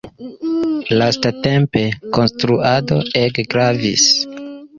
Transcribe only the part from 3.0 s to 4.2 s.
ege gravis.